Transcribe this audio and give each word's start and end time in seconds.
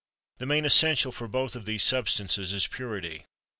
The 0.39 0.47
main 0.47 0.65
essential 0.65 1.11
for 1.11 1.27
both 1.27 1.55
of 1.55 1.65
these 1.65 1.83
substances 1.83 2.53
is 2.53 2.65
purity. 2.65 3.27